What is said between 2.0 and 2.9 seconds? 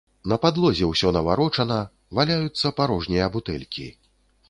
валяюцца